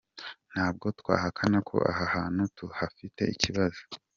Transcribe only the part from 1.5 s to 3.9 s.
ko aho hantu tuhafite ikibazo.